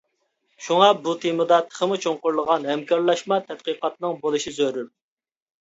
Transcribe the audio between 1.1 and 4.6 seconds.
تېمىدا تېخىمۇ چوڭقۇرلىغان ھەمكارلاشما تەتقىقاتنىڭ بولۇشى